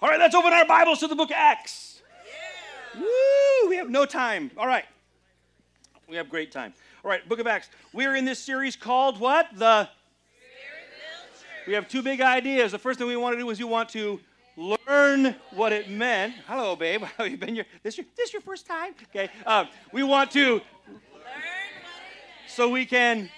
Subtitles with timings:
[0.00, 2.02] All right, let's open our Bibles to the book of Acts.
[2.94, 3.68] Woo!
[3.68, 4.52] We have no time.
[4.56, 4.84] All right.
[6.08, 6.72] We have great time.
[7.04, 7.68] All right, book of Acts.
[7.92, 9.48] We're in this series called what?
[9.56, 9.88] The
[11.66, 12.70] we have two big ideas.
[12.70, 14.20] The first thing we want to do is you want to
[14.56, 16.34] learn what it meant.
[16.46, 17.02] Hello, babe.
[17.16, 17.56] How have you been?
[17.56, 17.66] here?
[17.82, 18.94] this your this your first time?
[19.10, 19.28] Okay.
[19.46, 20.62] Um, we want to learn
[21.10, 22.46] what it meant.
[22.46, 23.28] so we can.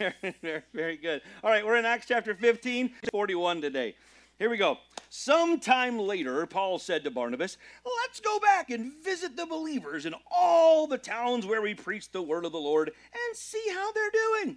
[0.42, 1.22] very, very good.
[1.44, 3.94] All right, we're in Acts chapter 15, 41 today.
[4.40, 4.78] Here we go.
[5.10, 10.86] Sometime later, Paul said to Barnabas, Let's go back and visit the believers in all
[10.86, 14.56] the towns where we preach the word of the Lord and see how they're doing.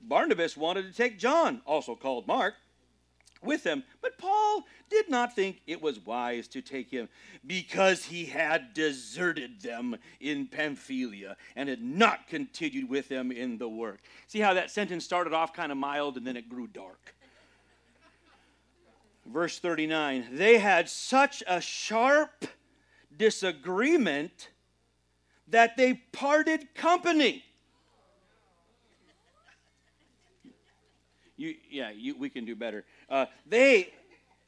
[0.00, 2.54] Barnabas wanted to take John, also called Mark,
[3.40, 7.08] with him, but Paul did not think it was wise to take him
[7.46, 13.68] because he had deserted them in Pamphylia and had not continued with them in the
[13.68, 14.00] work.
[14.26, 17.14] See how that sentence started off kind of mild and then it grew dark.
[19.26, 22.46] Verse 39 They had such a sharp
[23.16, 24.50] disagreement
[25.48, 27.44] that they parted company.
[31.36, 32.84] You, yeah, you, we can do better.
[33.10, 33.92] Uh, they,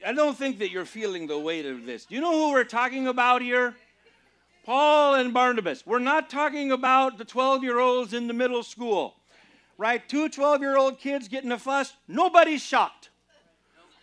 [0.05, 2.05] I don't think that you're feeling the weight of this.
[2.05, 3.75] Do you know who we're talking about here?
[4.65, 5.85] Paul and Barnabas.
[5.85, 9.15] We're not talking about the 12 year olds in the middle school,
[9.77, 10.07] right?
[10.07, 13.09] Two 12 year old kids getting a fuss, nobody's shocked.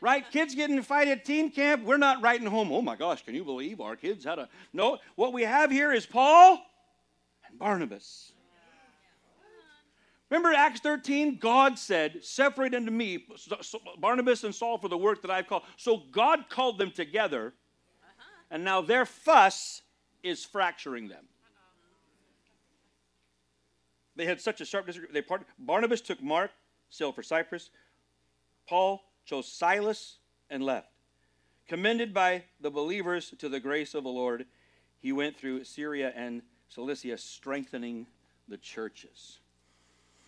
[0.05, 0.31] Right?
[0.31, 3.35] Kids getting a fight at teen camp, we're not writing home, oh my gosh, can
[3.35, 4.51] you believe our kids had a.
[4.71, 6.63] No, what we have here is Paul
[7.49, 8.33] and Barnabas.
[10.29, 11.39] Remember Acts 13?
[11.39, 13.27] God said, Separate unto me
[13.99, 15.63] Barnabas and Saul for the work that I've called.
[15.79, 17.55] So God called them together,
[18.51, 19.81] and now their fuss
[20.23, 21.25] is fracturing them.
[24.17, 25.15] They had such a sharp disagreement.
[25.15, 25.47] They parted.
[25.59, 26.51] Barnabas took Mark,
[26.91, 27.71] sailed for Cyprus.
[28.69, 30.19] Paul chose Silas
[30.51, 30.89] and left.
[31.67, 34.47] Commended by the believers to the grace of the Lord,
[34.99, 38.07] he went through Syria and Cilicia, strengthening
[38.49, 39.39] the churches.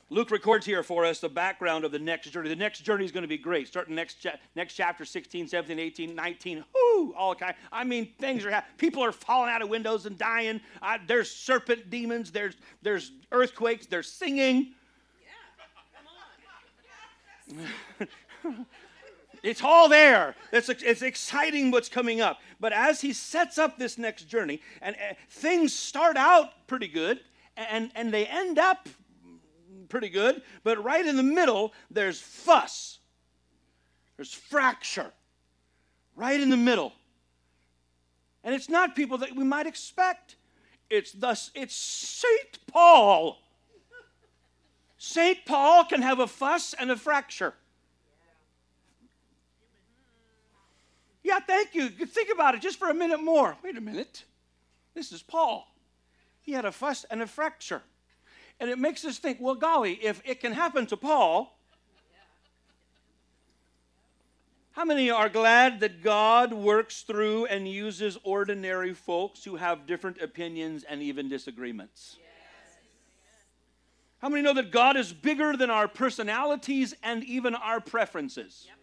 [0.09, 2.49] Luke records here for us the background of the next journey.
[2.49, 3.67] The next journey is going to be great.
[3.67, 6.65] Starting next cha- next chapter 16, 17, 18, 19.
[6.75, 7.13] Whoo!
[7.15, 7.55] All kind.
[7.73, 8.77] I mean, things are happening.
[8.79, 10.61] People are falling out of windows and dying.
[10.81, 12.31] Uh, there's serpent demons.
[12.31, 13.87] There's there's earthquakes.
[13.87, 14.75] There's singing.
[15.21, 15.33] Yeah,
[17.49, 18.07] come on.
[19.43, 20.35] It's all there.
[20.53, 22.41] It's, it's exciting what's coming up.
[22.59, 27.21] But as he sets up this next journey, and uh, things start out pretty good,
[27.57, 28.89] and, and they end up
[29.89, 32.99] pretty good, but right in the middle, there's fuss,
[34.17, 35.13] there's fracture,
[36.17, 36.93] right in the middle.
[38.43, 40.37] And it's not people that we might expect.
[40.91, 43.39] It's thus it's Saint Paul.
[44.99, 47.55] Saint Paul can have a fuss and a fracture.
[51.27, 51.89] Yeah, thank you.
[51.89, 53.57] Think about it just for a minute more.
[53.65, 54.25] Wait a minute.
[54.95, 55.67] This is Paul.
[56.41, 57.83] He had a fuss and a fracture.
[58.61, 61.59] And it makes us think, well, golly, if it can happen to Paul,
[64.71, 70.23] how many are glad that God works through and uses ordinary folks who have different
[70.23, 72.19] opinions and even disagreements?
[74.19, 78.67] How many know that God is bigger than our personalities and even our preferences?
[78.69, 78.76] Yep.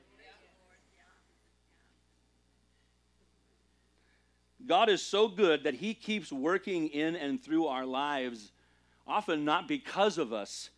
[4.65, 8.51] God is so good that He keeps working in and through our lives,
[9.05, 10.69] often not because of us,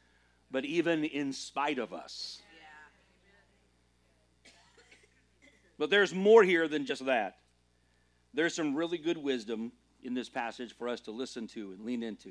[0.52, 2.42] but even in spite of us.
[5.78, 7.38] But there's more here than just that.
[8.34, 9.72] There's some really good wisdom
[10.04, 12.30] in this passage for us to listen to and lean into.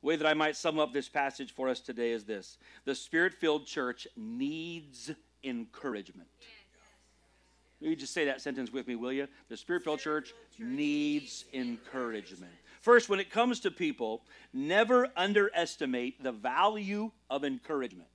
[0.00, 2.94] The way that I might sum up this passage for us today is this The
[2.94, 5.10] spirit filled church needs
[5.42, 6.28] encouragement.
[7.80, 9.28] You just say that sentence with me, will you?
[9.48, 12.52] The Spirit filled church needs encouragement.
[12.80, 14.22] First, when it comes to people,
[14.52, 18.08] never underestimate the value of encouragement.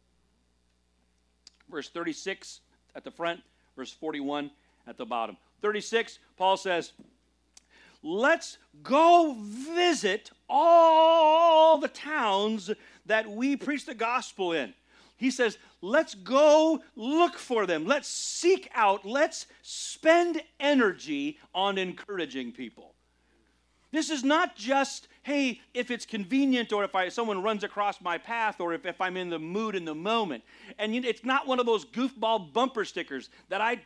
[1.70, 2.62] Verse 36
[2.96, 3.42] at the front,
[3.76, 4.52] verse 41
[4.88, 5.38] at the bottom.
[5.62, 6.92] 36, Paul says,
[8.06, 12.70] Let's go visit all the towns
[13.06, 14.74] that we preach the gospel in.
[15.18, 17.86] He says, let's go look for them.
[17.86, 22.96] Let's seek out, let's spend energy on encouraging people.
[23.92, 28.18] This is not just, hey, if it's convenient or if I, someone runs across my
[28.18, 30.44] path or if, if I'm in the mood in the moment.
[30.80, 33.82] And you it's not one of those goofball bumper stickers that I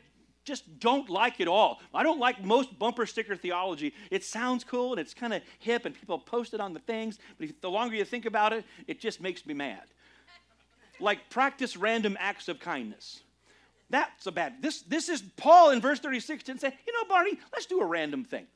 [0.46, 1.82] just don't like at all.
[1.94, 3.94] I don't like most bumper sticker theology.
[4.10, 7.20] It sounds cool and it's kind of hip and people post it on the things,
[7.38, 9.84] but the longer you think about it, it just makes me mad
[11.00, 13.22] like practice random acts of kindness.
[13.90, 14.62] That's a bad.
[14.62, 17.86] This this is Paul in verse 36 didn't say, you know, Barney, let's do a
[17.86, 18.48] random thing.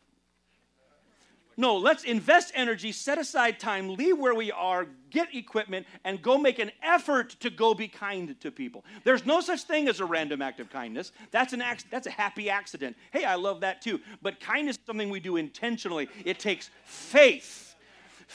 [1.58, 6.38] No, let's invest energy, set aside time, leave where we are, get equipment, and go
[6.38, 8.86] make an effort to go be kind to people.
[9.04, 11.12] There's no such thing as a random act of kindness.
[11.30, 12.96] That's an act, that's a happy accident.
[13.12, 14.00] Hey, I love that too.
[14.22, 16.08] But kindness is something we do intentionally.
[16.24, 17.71] It takes faith.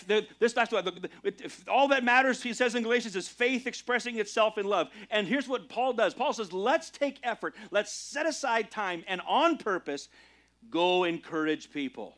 [0.06, 1.08] This, that's what,
[1.69, 4.88] all that matters, he says in Galatians, is faith expressing itself in love.
[5.10, 9.20] And here's what Paul does Paul says, let's take effort, let's set aside time, and
[9.26, 10.08] on purpose,
[10.70, 12.16] go encourage people.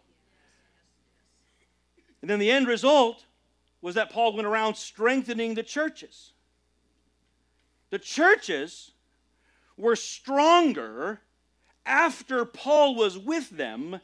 [2.20, 3.24] And then the end result
[3.80, 6.32] was that Paul went around strengthening the churches.
[7.90, 8.92] The churches
[9.76, 11.20] were stronger
[11.86, 14.00] after Paul was with them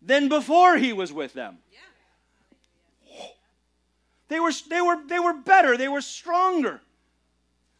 [0.00, 1.58] than before he was with them.
[4.28, 6.80] They were, they, were, they were better, they were stronger.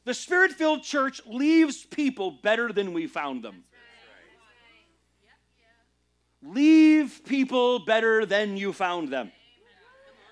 [0.04, 3.64] The spirit filled church leaves people better than we found them.
[6.42, 9.32] Leave people better than you found them.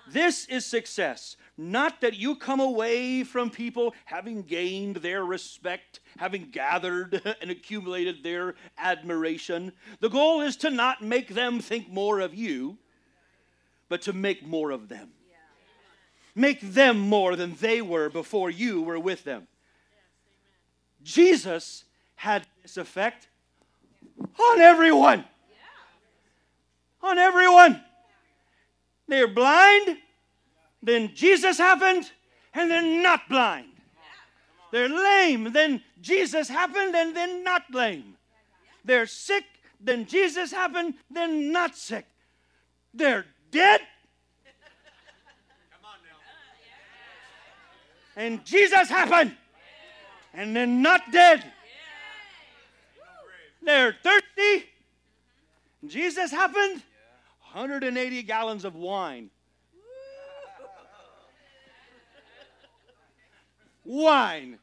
[0.08, 1.36] This is success.
[1.58, 8.22] Not that you come away from people having gained their respect, having gathered and accumulated
[8.22, 9.72] their admiration.
[10.00, 12.78] The goal is to not make them think more of you,
[13.88, 15.10] but to make more of them.
[16.38, 19.48] Make them more than they were before you were with them.
[21.02, 21.84] Jesus
[22.16, 23.28] had this effect
[24.38, 25.24] on everyone.
[27.02, 27.82] On everyone.
[29.08, 29.96] They're blind,
[30.82, 32.10] then Jesus happened,
[32.52, 33.68] and they're not blind.
[34.72, 38.16] They're lame, then Jesus happened, and then not lame.
[38.84, 39.44] They're sick,
[39.80, 42.04] then Jesus happened, then not sick.
[42.92, 43.80] They're dead.
[48.16, 49.36] And Jesus happened,
[50.32, 51.44] and then not dead.
[53.62, 54.66] They're thirsty.
[55.86, 56.82] Jesus happened,
[57.52, 59.30] 180 gallons of wine.
[63.84, 64.58] Wine.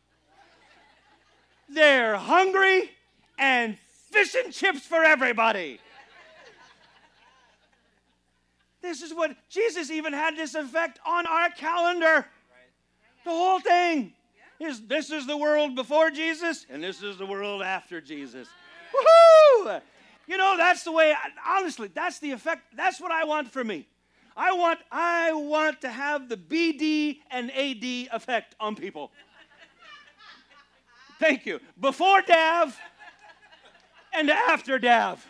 [1.69, 2.89] They're hungry
[3.37, 3.77] and
[4.11, 5.79] fish and chips for everybody.
[8.81, 12.25] This is what Jesus even had this effect on our calendar.
[13.23, 14.13] The whole thing
[14.59, 18.47] is this is the world before Jesus and this is the world after Jesus.
[18.93, 19.81] Woohoo!
[20.27, 21.13] You know, that's the way,
[21.45, 23.87] honestly, that's the effect, that's what I want for me.
[24.35, 29.11] I want, I want to have the BD and AD effect on people.
[31.19, 31.59] Thank you.
[31.79, 32.77] Before Dav
[34.13, 35.25] and after Dav.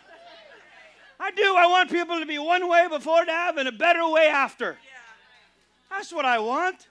[1.18, 1.54] I do.
[1.56, 4.76] I want people to be one way before Dav and a better way after.
[5.90, 6.86] That's what I want.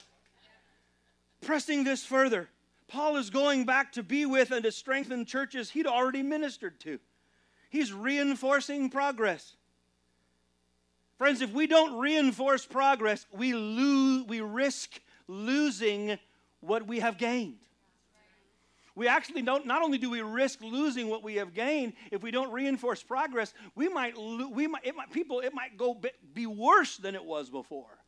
[1.44, 2.48] Pressing this further,
[2.88, 6.98] Paul is going back to be with and to strengthen churches he'd already ministered to.
[7.70, 9.56] He's reinforcing progress.
[11.18, 16.18] Friends, if we don't reinforce progress, we, lose, we risk losing
[16.60, 17.56] what we have gained.
[18.96, 22.30] We actually don't, not only do we risk losing what we have gained, if we
[22.30, 26.00] don't reinforce progress, we might, we might, it might people, it might go
[26.32, 27.98] be worse than it was before.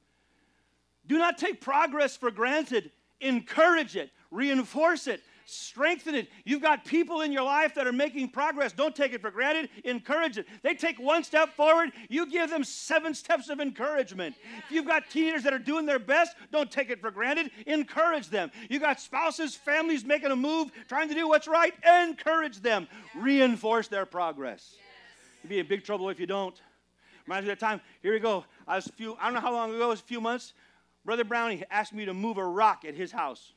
[1.06, 2.93] Do not take progress for granted.
[3.20, 6.28] Encourage it, reinforce it, strengthen it.
[6.44, 8.72] You've got people in your life that are making progress.
[8.72, 9.70] Don't take it for granted.
[9.84, 10.46] Encourage it.
[10.62, 14.35] They take one step forward, you give them seven steps of encouragement.
[14.64, 17.50] If you've got teenagers that are doing their best, don't take it for granted.
[17.66, 18.50] Encourage them.
[18.68, 21.73] You've got spouses, families making a move, trying to do what's right.
[22.02, 22.88] Encourage them.
[23.14, 24.76] Reinforce their progress.
[25.42, 26.61] You'd be in big trouble if you don't.
[27.26, 27.80] Reminds me of that time.
[28.02, 28.44] Here we go.
[28.68, 30.52] I was a few, I don't know how long ago, it was a few months.
[31.06, 33.52] Brother Brownie asked me to move a rock at his house.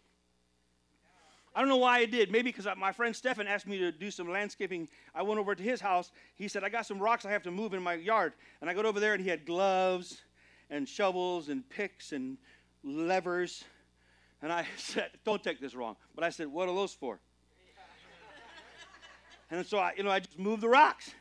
[1.55, 2.31] I don't know why I did.
[2.31, 4.87] Maybe because my friend Stefan asked me to do some landscaping.
[5.15, 6.11] I went over to his house.
[6.35, 8.33] He said, I got some rocks I have to move in my yard.
[8.61, 10.21] And I got over there and he had gloves
[10.69, 12.37] and shovels and picks and
[12.83, 13.63] levers.
[14.43, 15.95] And I said, Don't take this wrong.
[16.13, 17.19] But I said, What are those for?
[19.49, 21.11] and so I, you know, I just moved the rocks.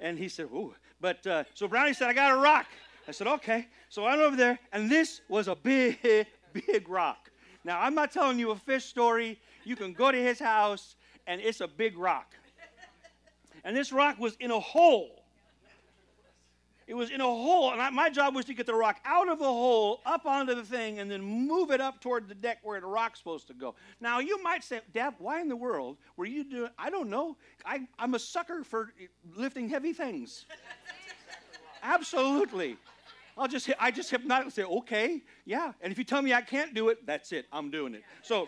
[0.00, 0.74] And he said, Ooh.
[1.00, 2.66] But uh, so Brownie said, I got a rock.
[3.06, 3.68] I said, Okay.
[3.88, 5.98] So I went over there, and this was a big,
[6.52, 7.30] big rock.
[7.64, 9.38] Now, I'm not telling you a fish story.
[9.64, 12.34] You can go to his house, and it's a big rock.
[13.64, 15.22] And this rock was in a hole.
[16.86, 19.28] It was in a hole, and I, my job was to get the rock out
[19.28, 22.58] of the hole, up onto the thing, and then move it up toward the deck
[22.62, 23.74] where the rock's supposed to go.
[24.00, 26.70] Now, you might say, Dad, why in the world were you doing?
[26.78, 27.36] I don't know.
[27.64, 28.92] I, I'm a sucker for
[29.36, 30.44] lifting heavy things.
[31.82, 32.76] Absolutely.
[33.36, 35.72] I'll just, I just hypnotically say, okay, yeah.
[35.80, 37.46] And if you tell me I can't do it, that's it.
[37.52, 38.02] I'm doing it.
[38.22, 38.46] So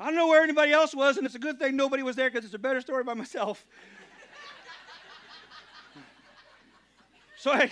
[0.00, 2.28] I don't know where anybody else was, and it's a good thing nobody was there
[2.28, 3.64] because it's a better story by myself.
[7.38, 7.70] so I,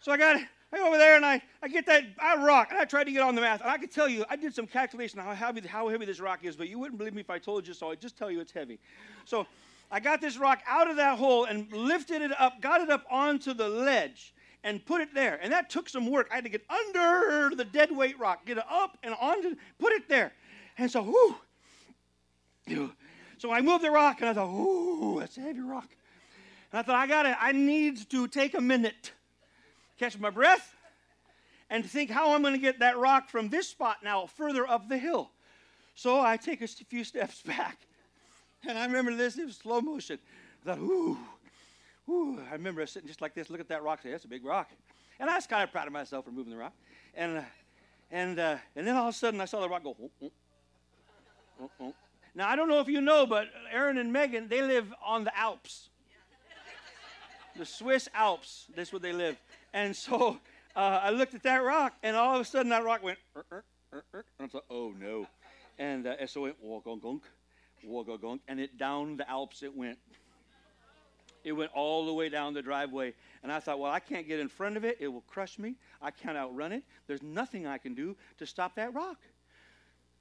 [0.00, 0.36] so I got,
[0.72, 3.12] I go over there and I, I get that I rock, and I tried to
[3.12, 5.34] get on the math, and I can tell you, I did some calculation on how
[5.34, 7.74] heavy, how heavy this rock is, but you wouldn't believe me if I told you,
[7.74, 8.78] so I just tell you it's heavy.
[9.24, 9.46] So
[9.92, 13.04] I got this rock out of that hole and lifted it up, got it up
[13.10, 14.34] onto the ledge
[14.64, 15.38] and put it there.
[15.42, 16.28] And that took some work.
[16.32, 19.92] I had to get under the dead weight rock, get it up and onto, put
[19.92, 20.32] it there.
[20.78, 22.90] And so, whoo.
[23.36, 25.88] So I moved the rock and I thought, ooh, that's a heavy rock.
[26.72, 27.36] And I thought, I got it.
[27.38, 29.12] I need to take a minute,
[29.98, 30.74] catch my breath,
[31.68, 34.88] and think how I'm going to get that rock from this spot now further up
[34.88, 35.32] the hill.
[35.94, 37.78] So I take a few steps back.
[38.66, 40.18] And I remember this, it was slow motion.
[40.62, 41.18] I thought, ooh,
[42.08, 42.40] ooh.
[42.48, 44.70] I remember sitting just like this, look at that rock, say, that's a big rock.
[45.18, 46.72] And I was kind of proud of myself for moving the rock.
[47.14, 47.42] And, uh,
[48.10, 50.30] and, uh, and then all of a sudden I saw the rock go, oh,
[51.60, 51.94] oh, oh,
[52.34, 55.36] now, I don't know if you know, but Aaron and Megan, they live on the
[55.36, 55.90] Alps.
[57.56, 59.36] The Swiss Alps, that's where they live.
[59.74, 60.38] And so
[60.74, 63.44] uh, I looked at that rock, and all of a sudden that rock went, er,
[63.52, 64.24] er, er, er.
[64.38, 65.26] and I thought, oh no.
[65.78, 67.22] And, uh, and so it went, gunk,
[68.20, 69.98] gunk, and it down the Alps it went.
[71.44, 73.14] It went all the way down the driveway.
[73.42, 74.98] And I thought, well, I can't get in front of it.
[75.00, 75.74] It will crush me.
[76.00, 76.84] I can't outrun it.
[77.06, 79.18] There's nothing I can do to stop that rock.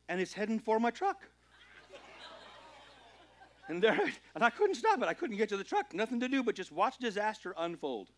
[0.10, 1.22] And it's heading for my truck.
[3.70, 3.98] And there,
[4.36, 5.08] and I couldn't stop it.
[5.08, 5.94] I couldn't get to the truck.
[5.94, 8.10] Nothing to do but just watch disaster unfold.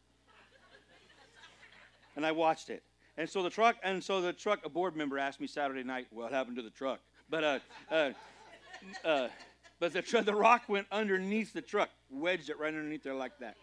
[2.15, 2.81] And I watched it.
[3.17, 6.07] And so the truck, and so the truck, a board member asked me Saturday night,
[6.09, 7.01] what happened to the truck?
[7.29, 7.59] But, uh,
[7.91, 8.11] uh,
[9.03, 9.27] uh,
[9.79, 13.55] but the, the rock went underneath the truck, wedged it right underneath there like that.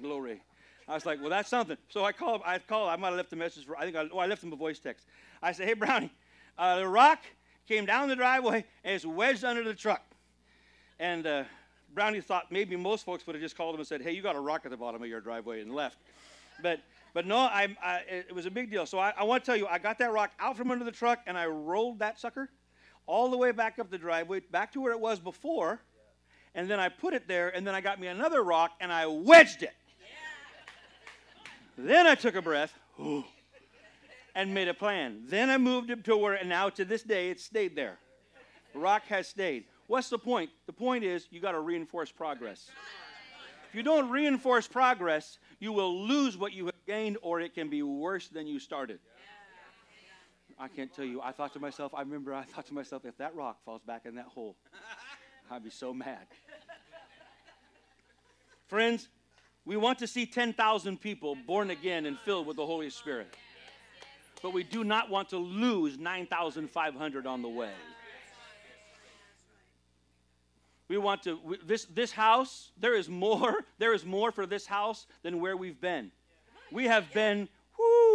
[0.00, 0.42] Glory.
[0.88, 1.76] I was like, well, that's something.
[1.88, 4.08] So I called, I called, I might have left a message for, I think I,
[4.12, 5.06] oh, I left him a voice text.
[5.42, 6.12] I said, hey, Brownie,
[6.58, 7.20] uh, the rock
[7.68, 10.02] came down the driveway and it's wedged under the truck.
[10.98, 11.44] And uh,
[11.94, 14.36] Brownie thought maybe most folks would have just called him and said, "Hey, you got
[14.36, 15.98] a rock at the bottom of your driveway," and left.
[16.62, 16.80] But
[17.14, 18.86] but no, I, I it was a big deal.
[18.86, 20.92] So I, I want to tell you, I got that rock out from under the
[20.92, 22.50] truck and I rolled that sucker
[23.10, 25.80] all the way back up the driveway, back to where it was before,
[26.54, 29.06] and then I put it there, and then I got me another rock and I
[29.06, 29.74] wedged it.
[31.76, 32.72] Then I took a breath
[34.34, 35.22] and made a plan.
[35.26, 37.98] Then I moved it to where, and now to this day, it stayed there.
[38.74, 39.64] Rock has stayed.
[39.88, 40.50] What's the point?
[40.66, 42.70] The point is you got to reinforce progress.
[43.68, 47.68] If you don't reinforce progress, you will lose what you have gained, or it can
[47.68, 49.00] be worse than you started.
[50.60, 51.22] I can't tell you.
[51.22, 54.04] I thought to myself, I remember I thought to myself, if that rock falls back
[54.04, 54.56] in that hole,
[55.50, 56.26] I'd be so mad.
[58.68, 59.08] Friends,
[59.64, 63.34] we want to see 10,000 people born again and filled with the Holy Spirit.
[64.42, 67.72] But we do not want to lose 9,500 on the way.
[70.88, 75.06] We want to this this house, there is more, there is more for this house
[75.22, 76.10] than where we've been.
[76.72, 77.48] We have been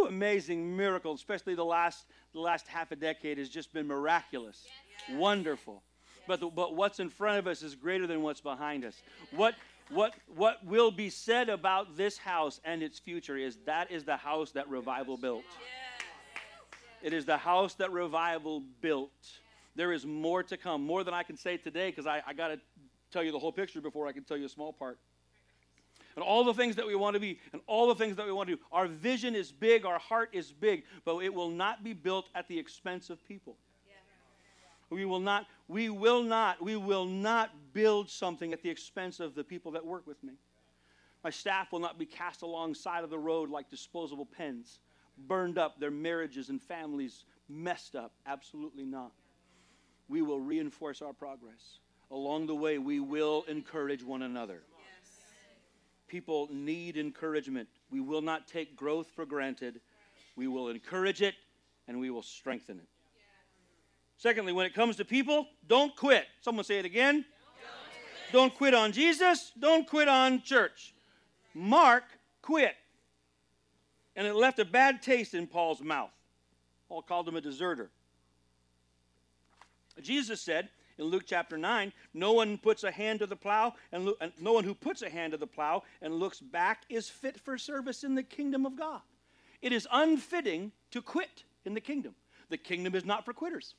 [0.04, 4.64] amazing miracles, especially the last the last half a decade has just been miraculous.
[5.12, 5.82] Wonderful.
[6.26, 8.94] But the, but what's in front of us is greater than what's behind us.
[9.30, 9.54] What
[9.90, 14.16] what what will be said about this house and its future is that is the
[14.16, 15.44] house that revival built.
[17.02, 19.10] It is the house that revival built.
[19.76, 22.48] There is more to come, more than I can say today, because I, I got
[22.48, 22.58] to
[23.12, 24.98] tell you the whole picture before I can tell you a small part.
[26.16, 28.32] And all the things that we want to be, and all the things that we
[28.32, 28.62] want to do.
[28.72, 32.48] Our vision is big, our heart is big, but it will not be built at
[32.48, 33.56] the expense of people.
[34.88, 39.34] We will not, we will not, we will not build something at the expense of
[39.34, 40.34] the people that work with me.
[41.22, 44.78] My staff will not be cast alongside of the road like disposable pens,
[45.26, 48.12] burned up, their marriages and families messed up.
[48.26, 49.10] Absolutely not
[50.08, 51.80] we will reinforce our progress.
[52.10, 54.62] Along the way, we will encourage one another.
[56.08, 57.68] People need encouragement.
[57.90, 59.80] We will not take growth for granted.
[60.36, 61.34] We will encourage it
[61.88, 62.88] and we will strengthen it.
[64.16, 66.26] Secondly, when it comes to people, don't quit.
[66.40, 67.24] Someone say it again.
[68.32, 69.52] Don't quit, on Jesus.
[69.58, 70.94] Don't quit on church.
[71.54, 72.04] Mark
[72.42, 72.74] quit.
[74.16, 76.10] And it left a bad taste in Paul's mouth.
[76.88, 77.90] Paul called him a deserter.
[80.00, 84.06] Jesus said in Luke chapter 9, no one puts a hand to the plow and,
[84.06, 87.08] lo- and no one who puts a hand to the plow and looks back is
[87.08, 89.02] fit for service in the kingdom of God.
[89.60, 92.14] It is unfitting to quit in the kingdom.
[92.48, 93.74] The kingdom is not for quitters.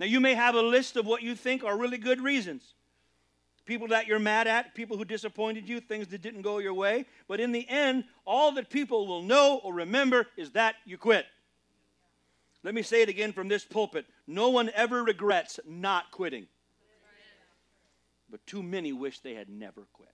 [0.00, 2.74] Now, you may have a list of what you think are really good reasons.
[3.66, 7.04] People that you're mad at, people who disappointed you, things that didn't go your way.
[7.26, 11.26] But in the end, all that people will know or remember is that you quit.
[12.62, 14.06] Let me say it again from this pulpit.
[14.30, 16.46] No one ever regrets not quitting.
[18.30, 20.10] But too many wish they had never quit.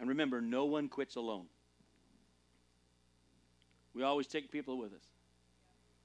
[0.00, 1.46] And remember, no one quits alone.
[3.94, 5.04] We always take people with us.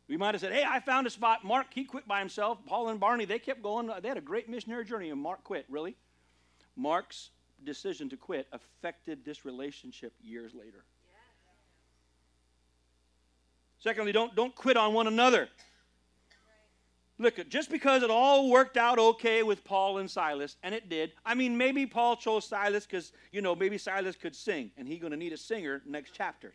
[0.08, 1.44] We might have said, hey, I found a spot.
[1.44, 2.60] Mark, he quit by himself.
[2.68, 3.90] Paul and Barney, they kept going.
[4.02, 5.66] They had a great missionary journey, and Mark quit.
[5.70, 5.96] Really?
[6.76, 7.32] Mark's
[7.64, 10.84] decision to quit affected this relationship years later.
[13.80, 15.50] Secondly, don't, don't quit on one another.
[17.22, 21.12] Look, just because it all worked out okay with Paul and Silas, and it did.
[21.24, 25.00] I mean, maybe Paul chose Silas because, you know, maybe Silas could sing, and he's
[25.00, 26.48] going to need a singer next chapter.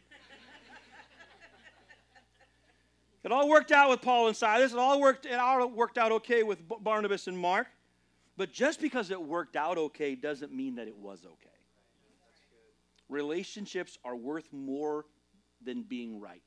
[3.22, 4.72] it all worked out with Paul and Silas.
[4.72, 7.68] It all worked, it all worked out okay with Barnabas and Mark.
[8.36, 11.48] But just because it worked out okay doesn't mean that it was okay.
[13.08, 15.04] Relationships are worth more
[15.64, 16.42] than being right.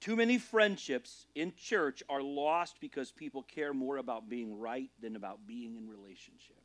[0.00, 5.14] Too many friendships in church are lost because people care more about being right than
[5.14, 6.56] about being in relationship.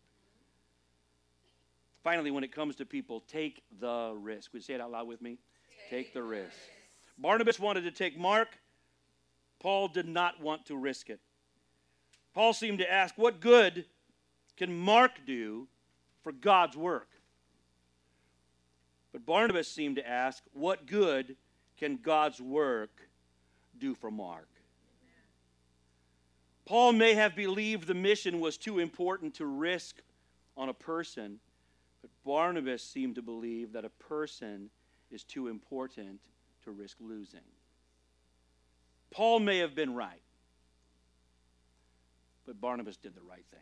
[2.01, 4.53] Finally, when it comes to people, take the risk.
[4.53, 5.39] Would you say it out loud with me?
[5.89, 6.55] Take, take the risk.
[7.17, 8.49] Barnabas wanted to take Mark.
[9.59, 11.19] Paul did not want to risk it.
[12.33, 13.85] Paul seemed to ask, What good
[14.55, 15.67] can Mark do
[16.23, 17.09] for God's work?
[19.11, 21.35] But Barnabas seemed to ask, What good
[21.77, 23.04] can God's work
[23.79, 24.47] do for Mark?
[26.65, 30.01] Paul may have believed the mission was too important to risk
[30.57, 31.39] on a person,
[32.01, 34.69] but Barnabas seemed to believe that a person
[35.11, 36.19] is too important
[36.63, 37.41] to risk losing.
[39.11, 40.21] Paul may have been right.
[42.45, 43.59] But Barnabas did the right thing.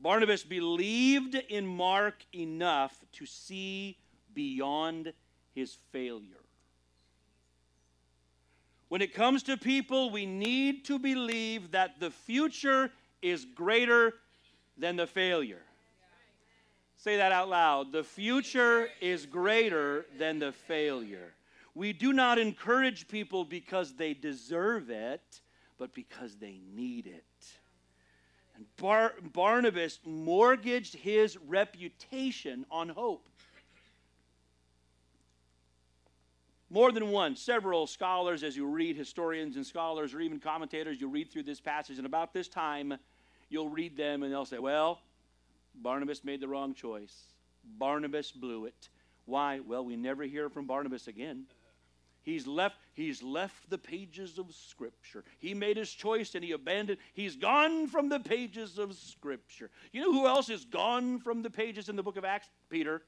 [0.00, 3.96] Barnabas believed in Mark enough to see
[4.34, 5.12] beyond
[5.54, 6.41] his failure.
[8.92, 12.90] When it comes to people, we need to believe that the future
[13.22, 14.12] is greater
[14.76, 15.62] than the failure.
[16.98, 17.90] Say that out loud.
[17.90, 21.32] The future is greater than the failure.
[21.74, 25.40] We do not encourage people because they deserve it
[25.78, 27.24] but because they need it.
[28.54, 33.26] And Bar- Barnabas mortgaged his reputation on hope.
[36.72, 41.06] More than one, several scholars, as you read, historians and scholars, or even commentators, you
[41.06, 42.94] read through this passage, and about this time,
[43.50, 45.02] you'll read them and they'll say, Well,
[45.74, 47.14] Barnabas made the wrong choice.
[47.78, 48.88] Barnabas blew it.
[49.26, 49.60] Why?
[49.60, 51.44] Well, we never hear from Barnabas again.
[52.22, 55.24] He's left, he's left the pages of Scripture.
[55.40, 57.00] He made his choice and he abandoned.
[57.12, 59.68] He's gone from the pages of Scripture.
[59.92, 62.48] You know who else is gone from the pages in the book of Acts?
[62.70, 63.02] Peter.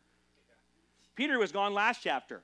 [1.15, 2.43] Peter was gone last chapter.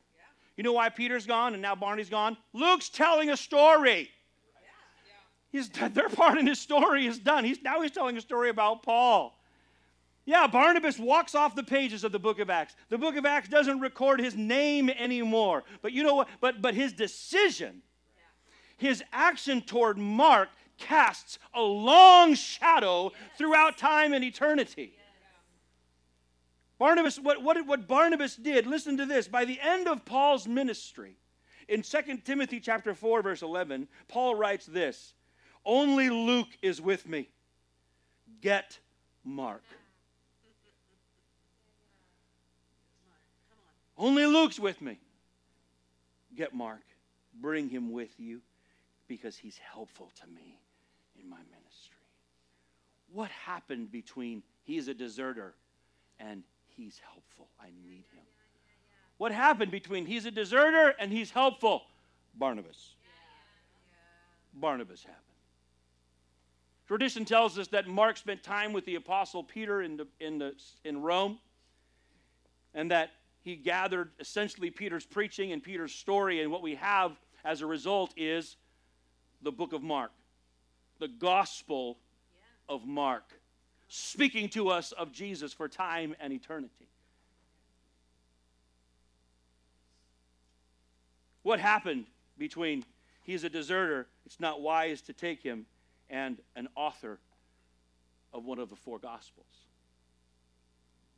[0.56, 2.36] You know why Peter's gone and now Barney's gone?
[2.52, 4.10] Luke's telling a story.
[5.50, 7.44] He's, their part in his story is done.
[7.44, 9.36] He's, now he's telling a story about Paul.
[10.24, 12.76] Yeah, Barnabas walks off the pages of the book of Acts.
[12.88, 15.64] The book of Acts doesn't record his name anymore.
[15.82, 16.28] But you know what?
[16.40, 17.82] But, but his decision,
[18.76, 24.92] his action toward Mark casts a long shadow throughout time and eternity.
[26.80, 29.28] Barnabas, what, what, what Barnabas did, listen to this.
[29.28, 31.18] By the end of Paul's ministry,
[31.68, 35.12] in 2 Timothy chapter 4, verse 11, Paul writes this
[35.66, 37.28] Only Luke is with me.
[38.40, 38.78] Get
[39.22, 39.62] Mark.
[43.98, 44.98] Only Luke's with me.
[46.34, 46.80] Get Mark.
[47.42, 48.40] Bring him with you
[49.06, 50.58] because he's helpful to me
[51.22, 51.96] in my ministry.
[53.12, 55.52] What happened between he's a deserter
[56.18, 56.42] and
[56.80, 57.48] he's helpful?
[57.60, 58.24] I need him.
[59.18, 61.82] What happened between he's a deserter and he's helpful?
[62.34, 62.94] Barnabas.
[64.54, 65.24] Barnabas happened.
[66.86, 70.54] Tradition tells us that Mark spent time with the apostle Peter in, the, in, the,
[70.84, 71.38] in Rome
[72.74, 73.10] and that
[73.42, 77.12] he gathered essentially Peter's preaching and Peter's story, and what we have
[77.44, 78.56] as a result is
[79.42, 80.12] the book of Mark,
[80.98, 81.98] the gospel
[82.68, 83.40] of Mark,
[83.92, 86.88] speaking to us of Jesus for time and eternity.
[91.42, 92.06] What happened
[92.38, 92.84] between
[93.24, 95.66] he's a deserter, it's not wise to take him,
[96.08, 97.18] and an author
[98.32, 99.66] of one of the four gospels?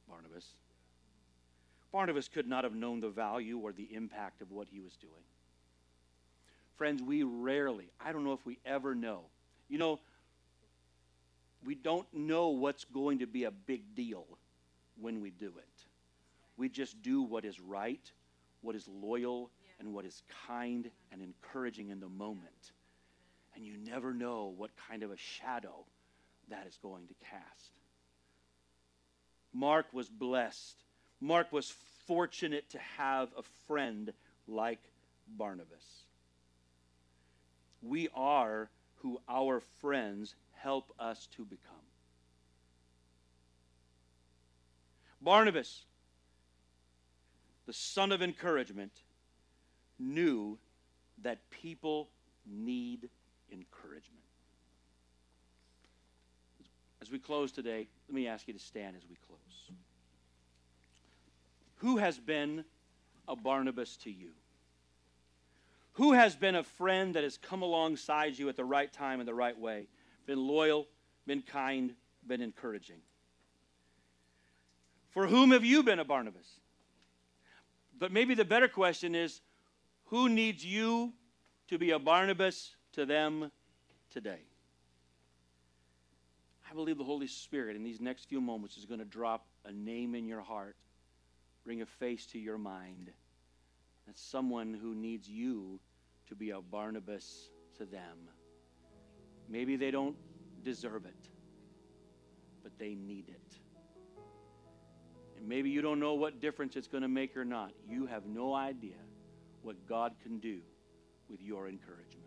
[0.08, 0.46] Barnabas.
[1.92, 5.12] Barnabas could not have known the value or the impact of what he was doing.
[6.76, 9.24] Friends, we rarely, I don't know if we ever know.
[9.68, 10.00] You know,
[11.64, 14.26] we don't know what's going to be a big deal
[15.00, 15.84] when we do it.
[16.56, 18.10] We just do what is right
[18.62, 22.72] what is loyal and what is kind and encouraging in the moment.
[23.54, 25.84] And you never know what kind of a shadow
[26.48, 27.72] that is going to cast.
[29.52, 30.76] Mark was blessed.
[31.20, 31.74] Mark was
[32.06, 34.12] fortunate to have a friend
[34.48, 34.80] like
[35.36, 36.06] Barnabas.
[37.82, 41.74] We are who our friends help us to become.
[45.20, 45.84] Barnabas,
[47.66, 48.92] the son of encouragement,
[49.98, 50.58] knew
[51.22, 52.08] that people
[52.46, 53.08] need
[53.52, 54.24] encouragement.
[57.00, 59.38] As we close today, let me ask you to stand as we close.
[61.76, 62.64] Who has been
[63.28, 64.30] a Barnabas to you?
[65.94, 69.26] Who has been a friend that has come alongside you at the right time in
[69.26, 69.88] the right way?
[70.26, 70.86] Been loyal,
[71.26, 71.94] been kind,
[72.26, 72.98] been encouraging.
[75.10, 76.46] For whom have you been a Barnabas?
[77.98, 79.40] But maybe the better question is
[80.06, 81.12] who needs you
[81.68, 83.50] to be a Barnabas to them
[84.10, 84.40] today?
[86.70, 89.72] I believe the Holy Spirit in these next few moments is going to drop a
[89.72, 90.76] name in your heart,
[91.64, 93.10] bring a face to your mind.
[94.06, 95.78] That's someone who needs you
[96.28, 98.16] to be a Barnabas to them.
[99.52, 100.16] Maybe they don't
[100.64, 101.28] deserve it,
[102.62, 103.58] but they need it.
[105.36, 107.72] And maybe you don't know what difference it's going to make or not.
[107.86, 108.96] You have no idea
[109.60, 110.60] what God can do
[111.28, 112.24] with your encouragement.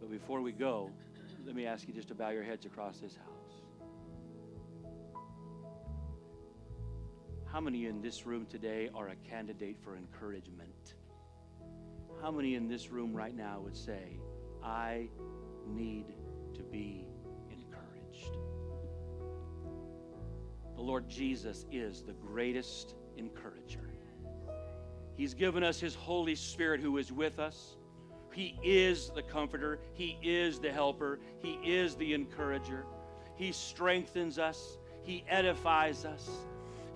[0.00, 0.92] But before we go,
[1.44, 3.35] let me ask you just to bow your heads across this house.
[7.56, 10.92] How many in this room today are a candidate for encouragement?
[12.20, 14.18] How many in this room right now would say,
[14.62, 15.08] I
[15.66, 16.04] need
[16.52, 17.06] to be
[17.50, 18.36] encouraged?
[20.74, 23.88] The Lord Jesus is the greatest encourager.
[25.16, 27.78] He's given us His Holy Spirit who is with us.
[28.34, 29.78] He is the comforter.
[29.94, 31.20] He is the helper.
[31.38, 32.84] He is the encourager.
[33.34, 34.76] He strengthens us.
[35.00, 36.28] He edifies us.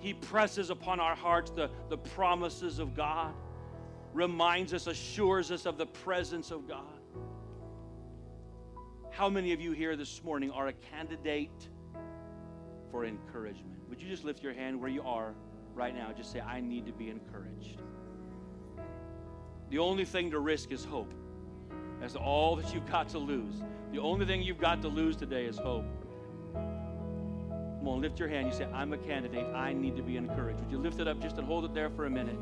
[0.01, 3.33] He presses upon our hearts the, the promises of God,
[4.13, 6.83] reminds us, assures us of the presence of God.
[9.11, 11.69] How many of you here this morning are a candidate
[12.89, 13.77] for encouragement?
[13.89, 15.35] Would you just lift your hand where you are
[15.75, 16.11] right now?
[16.17, 17.81] Just say, I need to be encouraged.
[19.69, 21.13] The only thing to risk is hope.
[21.99, 23.53] That's all that you've got to lose.
[23.91, 25.85] The only thing you've got to lose today is hope.
[27.81, 28.45] Come on, lift your hand.
[28.45, 29.47] You say, I'm a candidate.
[29.55, 30.59] I need to be encouraged.
[30.59, 32.37] Would you lift it up just and hold it there for a minute?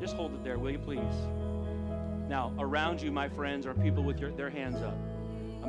[0.00, 1.02] Just hold it there, will you please?
[2.30, 4.96] Now, around you, my friends, are people with your, their hands up.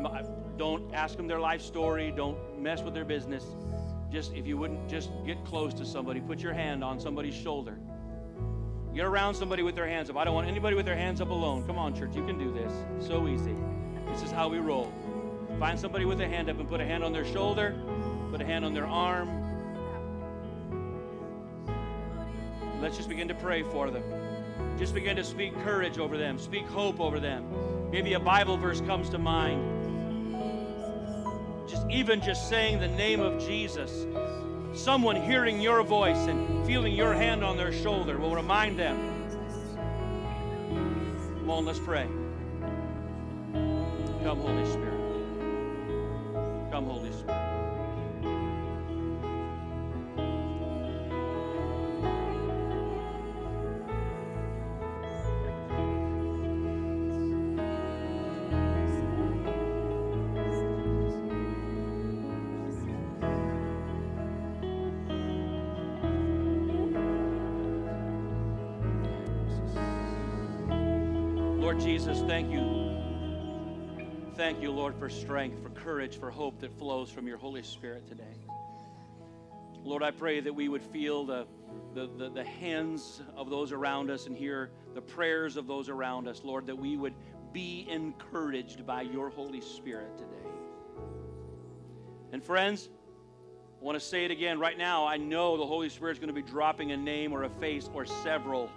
[0.05, 0.23] I,
[0.57, 2.13] don't ask them their life story.
[2.15, 3.43] Don't mess with their business.
[4.13, 6.21] Just, if you wouldn't, just get close to somebody.
[6.21, 7.77] Put your hand on somebody's shoulder.
[8.95, 10.15] Get around somebody with their hands up.
[10.15, 11.67] I don't want anybody with their hands up alone.
[11.67, 12.15] Come on, church.
[12.15, 12.71] You can do this.
[13.05, 13.55] So easy.
[14.07, 14.93] This is how we roll.
[15.59, 17.75] Find somebody with a hand up and put a hand on their shoulder,
[18.31, 19.29] put a hand on their arm.
[22.81, 24.03] Let's just begin to pray for them.
[24.79, 27.45] Just begin to speak courage over them, speak hope over them.
[27.91, 29.61] Maybe a Bible verse comes to mind.
[31.69, 34.07] Just even just saying the name of Jesus
[34.73, 38.97] someone hearing your voice and feeling your hand on their shoulder will remind them.
[41.39, 42.07] Come on, let's pray.
[44.23, 45.01] Come, Holy Spirit.
[46.71, 47.50] Come, Holy Spirit.
[71.71, 72.97] Lord Jesus, thank you.
[74.35, 78.05] Thank you, Lord, for strength, for courage, for hope that flows from your Holy Spirit
[78.09, 78.35] today.
[79.85, 81.47] Lord, I pray that we would feel the,
[81.93, 86.27] the, the, the, hands of those around us and hear the prayers of those around
[86.27, 87.13] us, Lord, that we would
[87.53, 90.51] be encouraged by your Holy Spirit today.
[92.33, 92.89] And friends,
[93.81, 95.07] I want to say it again right now.
[95.07, 97.89] I know the Holy Spirit is going to be dropping a name or a face
[97.93, 98.69] or several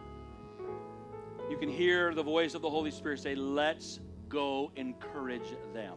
[1.51, 5.97] you can hear the voice of the Holy Spirit say, Let's go encourage them.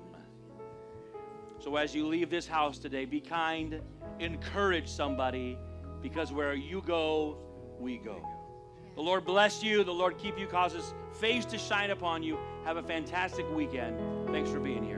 [1.60, 3.82] So as you leave this house today, be kind,
[4.20, 5.58] encourage somebody,
[6.02, 7.38] because where you go,
[7.80, 8.22] we go.
[8.96, 9.84] The Lord bless you.
[9.84, 12.38] The Lord keep you, cause his face to shine upon you.
[12.64, 13.98] Have a fantastic weekend.
[14.30, 14.97] Thanks for being here.